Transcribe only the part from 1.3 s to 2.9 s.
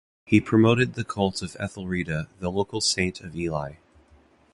of Ethelreda, the local